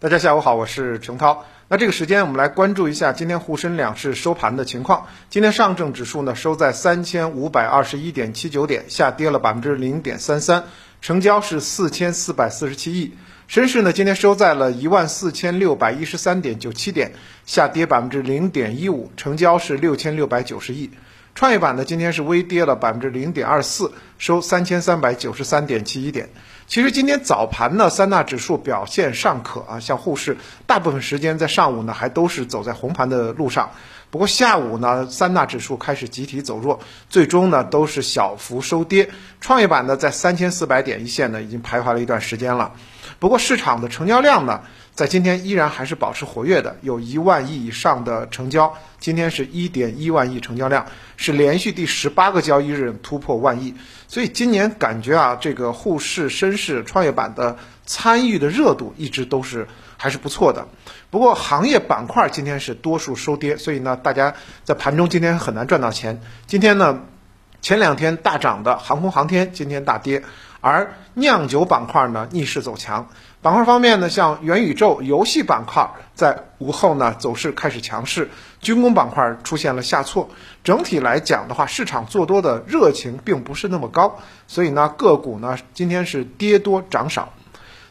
[0.00, 1.46] 大家下午好，我是程涛。
[1.68, 5.06] 那这个时间我们来关注一下今天沪深两市收盘的情况。
[5.30, 10.64] 今天上证指数呢收在三千五百二十一点七九点，下跌了百分之零点三三，
[11.00, 13.14] 成交是四千四百四十七亿。
[13.46, 17.12] 深市呢今天收在了一万四千六百一十三点九七点，
[17.46, 20.90] 下跌百分之零点一五，成交是六千六百九十亿。
[21.34, 26.28] 创业板呢今天是微跌了百分之零点二四，收三千三百九十三点七一点。
[26.68, 33.72] 其实今天早盘呢，三大指数表现尚可啊，像沪市大部分时间在上午呢还都是走在红盘的路上。
[34.10, 36.78] 不过下午呢，三大指数开始集体走弱，
[37.10, 39.10] 最终呢都是小幅收跌。
[39.40, 42.72] 创业板呢在三千四百点一线呢已经徘徊了一段时间了。
[43.18, 44.62] 不过市场的成交量呢，
[44.94, 48.76] 在今天依然还是保持活跃的，有一万亿以上的成交。
[49.00, 53.74] 今天是一点一万亿成交量，是连续第十八个交易日突破万亿。
[54.06, 59.66] 所以今年感觉啊，这个沪市、深市、创业板的参与的热度一直都是
[59.96, 60.68] 还是不错的。
[61.10, 66.20] 不过行业板块今天是多数收跌，所以呢，大家在盘中今天很难赚到钱。
[66.46, 67.00] 今天呢，
[67.60, 70.22] 前两天大涨的航空航天今天大跌。
[70.60, 73.10] 而酿酒板块呢逆势走强，
[73.44, 78.30] 板块方面呢，像元宇宙游戏板块在午后呢走势开始强势，
[78.62, 80.30] 军工板块出现了下挫。
[80.62, 87.34] 整体来讲的话，市场做多的热情并不是那么高，所以呢个股呢今天是跌多涨少。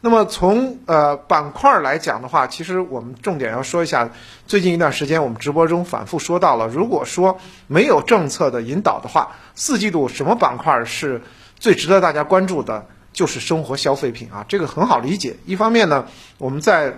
[0.00, 4.08] 那么从呃板块来讲的话，其实我们重点要说一下，
[4.46, 11.22] 最近一段时间我们直播中反复说到了，如果说没有政策的引导的话，四季度什么板块是？
[11.58, 15.36] 最值得大家关注的就是生活消费品啊，这个很好理解。
[15.46, 16.06] 一方面呢，
[16.38, 16.94] 我们在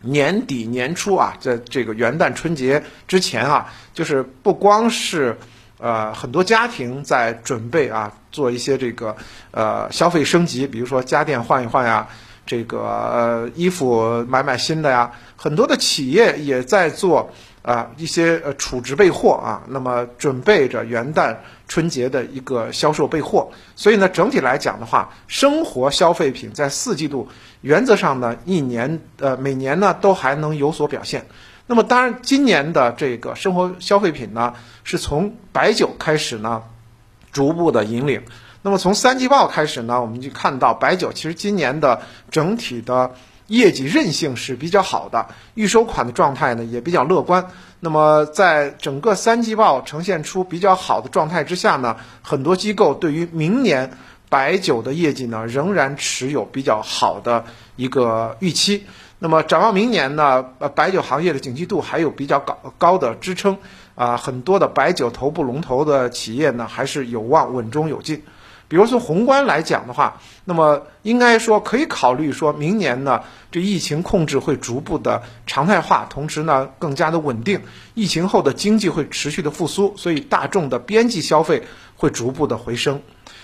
[0.00, 5.36] 年底年初啊，在这个元旦春节之前啊，就是不光是
[5.78, 9.16] 呃很多家庭在准备啊，做一些这个
[9.50, 12.08] 呃消费升级，比如说家电换一换呀，
[12.44, 17.30] 这个衣服买买新的呀，很多的企业也在做。
[17.62, 21.36] 啊，一些呃储值备货啊，那么准备着元旦
[21.68, 27.28] 春节的一个销售备货，所以呢，整体来讲的话，生活消费品在四季度
[27.60, 31.24] 原则上呢，一年呃每年呢都还能有所表现。
[31.68, 36.64] 那么当然，今年的这个生活消费品呢，是从白酒开始呢，
[37.30, 38.22] 逐步的引领。
[38.62, 43.12] 那么从三季报开始呢，我们就看到白酒其实今年的整体的。
[43.52, 47.48] 业绩韧性是比较好的，预收款的状态呢也比较乐观。
[47.80, 53.90] 那么在整个三季报呈现出比较好的状态之下呢，很多机构对于明年
[54.30, 57.44] 白酒的业绩呢仍然持有比较好的
[57.76, 58.86] 一个预期。
[59.18, 63.58] 那么展望明年呢，呃，白酒行业的景气度还有比较高高的支撑
[63.94, 68.24] 啊，很多的白酒头部龙头的企业呢还是有望稳中有进。
[68.72, 77.60] 比如从宏观来讲的话，那么应该说可以考虑说明年呢，这疫情控制会逐步的常态化，同时呢更加的稳定，
[77.92, 81.64] 疫情后的经济会持续的复苏，所以大众的边际消费
[81.98, 83.02] 会逐步的回升。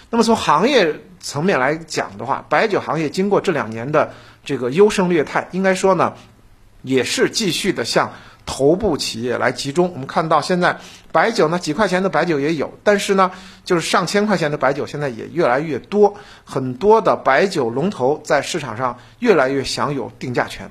[0.08, 4.14] 那么从行业层面来讲的话，白酒行业经过这两年的
[4.46, 6.14] 这个优胜劣汰，应该说呢，
[6.80, 8.12] 也是继续的向。
[8.50, 10.74] 头部企业来集中，我们看到现在
[11.12, 13.30] 白酒呢，几块钱的白酒也有，但是呢，
[13.62, 16.14] 就是上千块钱的白酒现在也越来越多，
[16.44, 20.70] 很多的白酒龙头在市场上越来越享有定价权。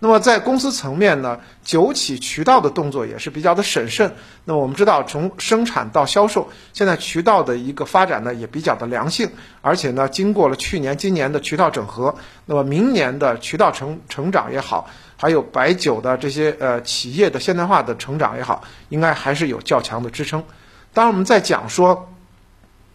[0.00, 4.14] 那么在公司层面呢，酒企渠道的动作也是比较的审慎。
[4.44, 9.28] 那么我们知道，从生产到销售，现在渠道的一个发展呢也比较的良性，
[9.60, 12.14] 而且呢，经过了去年、今年的渠道整合，
[12.46, 14.88] 那么明年的渠道成成长也好。
[15.20, 20.44] 还有白酒的这些呃企业的现代化的成长也好，应该还是有较强的支撑。
[20.94, 22.08] 当然，我们在讲说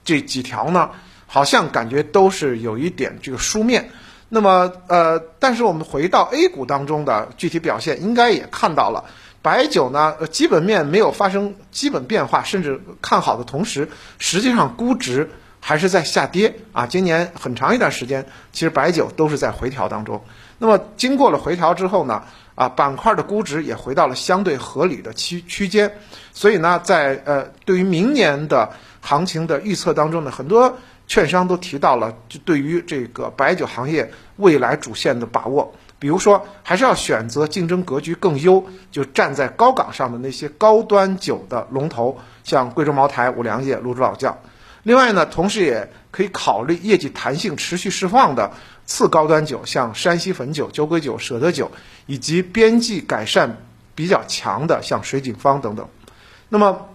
[0.06, 0.92] 这几条呢，
[1.28, 3.90] 好像感觉都是有一点这个书面。
[4.34, 9.06] 那么呃，但是我们回到 A 股当中的具体表现，应该也看到了，
[9.44, 15.30] 白酒呢基本面没有发生基本变化，甚至看好的同时，实际上估值
[15.60, 16.88] 还是在下跌啊。
[16.88, 20.20] 今年很长一段时间，其实白酒都是在回调当中。
[20.58, 22.24] 那么经过了回调之后呢，
[22.56, 25.96] 啊，板块的估值也回到了相对合理的区区间，
[26.34, 30.76] 所以呢，在呃对于明年的行情的预测当中呢，很多
[31.08, 44.38] 券商都提到了就对于这个白酒行业未来主线的把握，比如说还是要选择竞争格局更优，就站在高岗上的那些高端酒的龙头，像贵州茅台、五粮液、泸州老窖。
[44.84, 48.52] 另外呢，同时也可以考虑业绩弹性持续释放的。
[48.86, 51.72] 次高端酒，像山西汾酒、酒鬼酒、舍得酒，
[52.06, 53.56] 以及边际改善
[53.96, 55.88] 比较强的，像水井坊等等。
[56.50, 56.90] 那么，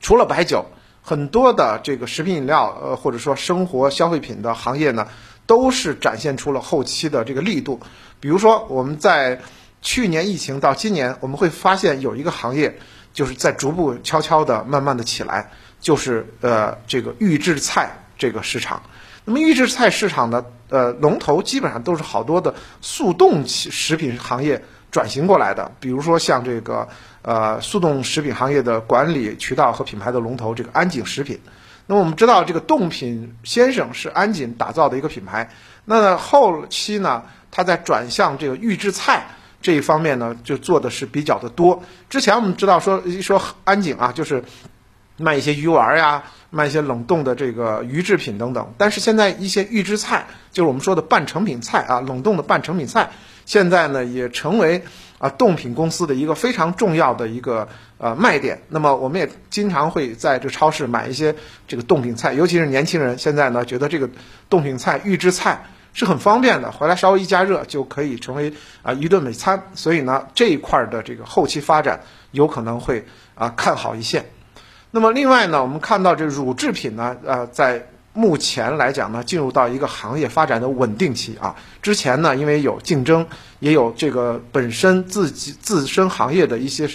[0.00, 0.66] 除了白酒，
[1.06, 5.06] 很多的这个食品饮料，呃，或者说生活消费品的行业呢，
[5.46, 7.78] 都是展现出了后期的这个力度。
[8.20, 9.42] 比如说，我们在
[9.82, 12.78] 去年疫情到今年，我们会发现有一个行业
[13.12, 18.82] 就是在逐步悄悄的、慢慢的起来，就是呃这个预制菜这个市场。
[19.26, 26.86] 那么预制菜市场的呃龙头基本上都是好多的速冻食品行业转型过来的，比如说像这个
[27.22, 31.40] 呃速冻食品行业的管理渠道和品牌的龙头这个安井食品。
[31.86, 35.50] 那么我们知道这个冻品先生是安井打造的一个品牌，
[35.84, 39.26] 那后期呢，它在转向这个预制菜
[39.60, 41.82] 这一方面呢，就做的是比较的多。
[42.08, 44.44] 之前我们知道说一说安井啊，就是
[45.16, 46.22] 卖一些鱼丸呀。
[46.54, 53.10] 卖一些冷冻的这个鱼制品等等，但是现在一些预制菜，就是我们说的半成品菜啊，冷冻的半成品菜，
[53.46, 54.82] 现在呢也成为
[55.18, 57.68] 啊冻品公司的一个非常重要的一个
[57.98, 58.62] 呃卖点。
[58.68, 61.34] 那么我们也经常会在这超市买一些
[61.66, 64.08] 这个冻品菜，尤其是年轻人现在呢觉得这个
[64.48, 68.52] 冻品菜预制菜是很方便的，回来稍微一加热就可以成为
[68.82, 69.62] 啊一顿美餐。
[69.74, 72.00] 所以呢这一块的这个后期发展
[72.32, 73.04] 有可能会
[73.34, 74.26] 啊看好一线。
[74.90, 81.56] 那么另外呢，我们看到这乳制品呢，呃，在目前来讲呢，进入到一个行业发展的稳定期啊。
[81.82, 83.26] 之前呢，因为有竞争，
[83.58, 86.88] 也有这个本身自己自身行业的一些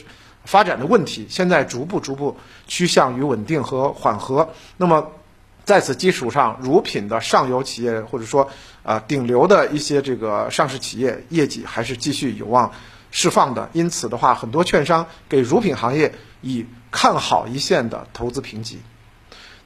[0.45, 2.37] 发展的问题，现在逐步逐步
[2.67, 4.49] 趋向于稳定和缓和。
[4.77, 5.11] 那么
[5.65, 8.49] 在此基础上，乳品的上游企业或者说
[8.81, 12.71] 啊顶流的一些这个上市企业业绩还是继续有望
[13.11, 13.69] 释放的。
[13.73, 18.79] 因此的话，很多券商给乳品行业以看好一线的投资评级。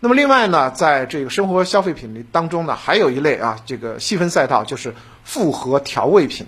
[0.03, 6.45] 那么另外呢，在这个生活消费品当中呢，还有一类啊，这个细分赛道就是复合调味品。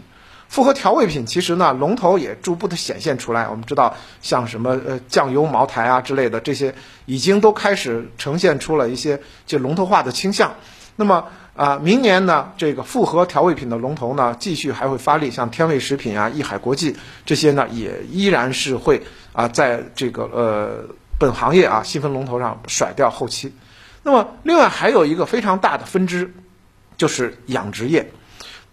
[0.49, 3.47] 复合调味品其实呢，龙头也逐步的显现出来。
[3.47, 6.75] 我们知道，像什么呃酱油、茅台啊之类的这些，
[7.05, 10.53] 已经都开始呈现出了一些这龙头化的倾向。
[10.97, 11.23] 那么
[11.55, 19.01] 啊，明年呢，这个复合调味品的龙头呢，继续还会发力，像天味食品啊、益海国际这些呢，也依然是会。
[19.31, 20.85] 啊，在这个呃
[21.17, 23.53] 本行业啊细分龙头上甩掉后期，
[24.03, 26.33] 那么另外还有一个非常大的分支，
[26.97, 28.11] 就是养殖业。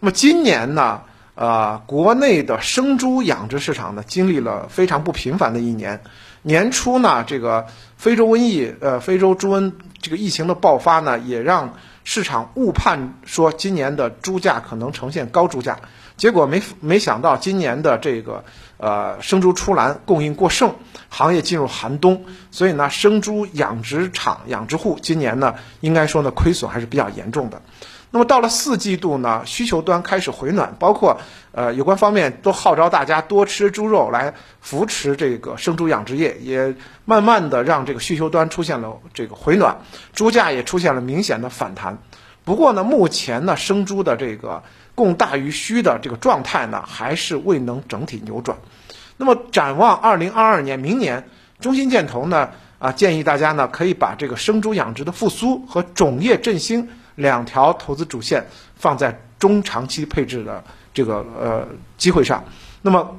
[0.01, 1.01] 那么今年呢，
[1.35, 6.01] 呃，国内的生猪养殖市场呢经历了非常不平凡的一年。
[6.43, 7.65] 年初呢，这个
[7.97, 11.73] 非洲瘟疫，呃，非洲猪瘟这个疫情的爆发呢，也让
[12.05, 15.79] 市场误判说今年的猪价可能呈现高猪价。
[16.17, 18.45] 结果没没想到今年的这个
[18.77, 20.73] 呃生猪出栏供应过剩，
[21.09, 27.61] 行业进入寒冬，所以呢生猪养殖场养殖户今年呢应该说呢亏损还是比较严重的。
[28.13, 31.21] 那么到了四季度呢需求端开始回暖，包括
[31.51, 39.79] 呃有关方面都号召大家多吃猪肉来扶持这个生猪养殖业，也慢慢的让这个需求端出现了这个回暖，
[40.13, 41.99] 猪价也出现了明显的反弹。
[42.45, 44.63] 不过呢目前呢生猪的这个。
[44.95, 48.59] 供大于需的这个状态呢，还是未能整体扭转。
[49.17, 51.31] 那么展望二零二二年，明年
[51.61, 60.63] 中信建投呢啊建议大家呢可以把这个生猪养殖的复苏和种业振兴两条投资主线放在中长期配置的
[60.95, 61.69] 这个呃
[61.99, 62.45] 机会上。
[62.81, 63.17] 那么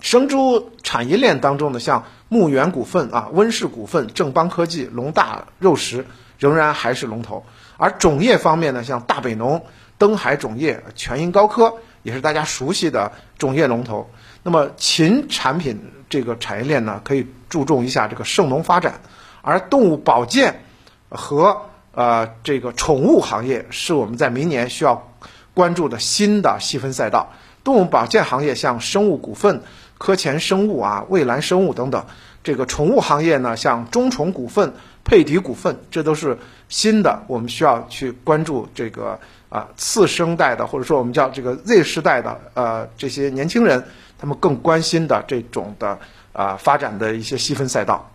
[0.00, 6.06] 生猪产业链当中呢，像牧原股份啊、温氏股份、正邦科技、龙大肉食
[6.38, 7.44] 仍然还是龙头，
[7.76, 9.64] 而种业方面呢，像大北农。
[9.98, 11.72] 登海种业、全英高科
[12.02, 14.10] 也是大家熟悉的种业龙头。
[14.42, 19.00] 那么禽产品这个产业链呢，可以注重一下这个盛农发展。
[19.40, 20.64] 而动物保健
[21.08, 25.12] 和呃这个宠物行业是我们在明年需要
[25.54, 27.32] 关注的新的细分赛道。
[27.64, 29.62] 动物保健行业像生物股份、
[29.98, 32.04] 科前生物啊、蔚蓝生物等等。
[32.44, 36.38] 这个宠物行业呢，像中宠股份、佩迪股份，这都是
[36.68, 39.18] 新的，我们需要去关注这个。
[39.48, 43.82] 啊，次生代的或者说我们叫这个 Z 时代的呃这些年轻人，
[44.18, 45.96] 他们更关心的这种的
[46.32, 48.10] 啊发展的一些细分赛道。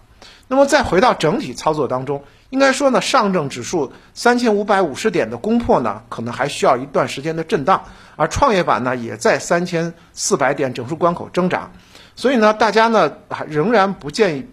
[0.49, 2.21] 那么再回到整体操作当中，
[2.51, 11.71] 应该说呢，上证指数三千五百五十点的攻破呢，可能还需要一段时间的震荡，而创业板呢也在三千四百点整数关口挣扎，
[12.15, 14.45] 所以呢，大家呢还仍然不建议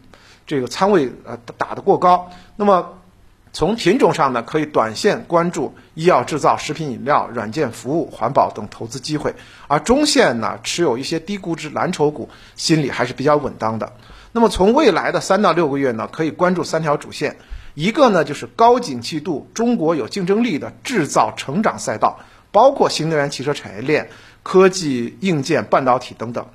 [0.47, 2.31] 这个仓位呃打得过高。
[2.57, 2.95] 那么。
[3.51, 9.35] 从品种上呢，可以短线关注医药制造、食品饮料、软件服务、环保等投资机会，
[9.69, 13.95] 而中线呢，持有一些低估值蓝筹股，心理还是比较稳当的。
[14.33, 17.39] 那么从未来的三到六个月呢，可以关注三条主线，
[17.75, 22.21] 一个呢就是高景气度、中国有竞争力的制造成长赛道，
[22.53, 24.11] 包括新能源汽车产业链、
[24.43, 26.47] 科技硬件、半导体等等。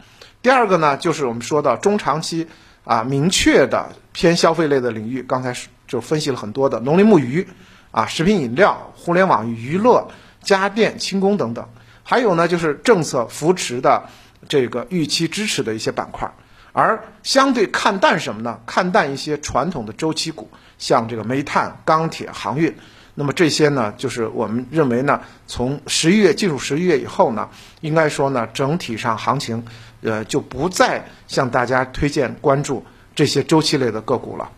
[0.42, 2.48] 第二个呢，就是我们说的中长期
[2.84, 5.70] 啊明确的偏消费类的领域，刚才是。
[5.86, 7.46] 就分析了很多的农林牧渔，
[7.92, 10.08] 啊，食品饮料、互联网娱乐、
[10.42, 11.68] 家电、轻工等等。
[12.04, 14.10] 还有呢，就是政策扶持的
[14.48, 16.34] 这个预期支持的一些板块。
[16.74, 18.60] 而相对看淡什么呢？
[18.66, 22.76] 看淡一些传统的周期股，像这个煤炭、钢铁、航运。
[23.16, 27.48] 那么这些呢，就是我们认为呢，从十一月进入十一月以后呢，
[27.82, 29.64] 应该说呢，整体上行情，
[30.02, 34.50] 呃，就不再向大家推荐关注这些周期类的个股了。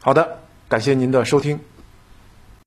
[0.00, 1.60] 好的，感谢您的收听。